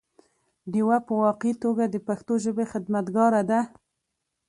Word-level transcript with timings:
ډيوه 0.71 0.97
په 1.07 1.13
واقعي 1.23 1.53
توګه 1.63 1.83
د 1.87 1.95
پښتو 2.07 2.33
ژبې 2.43 2.65
خدمتګاره 2.71 3.41
ده 3.49 3.59